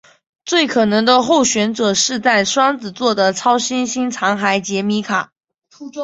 [0.45, 5.31] 最可能的候选者是在双子座的超新星残骸杰敏卡。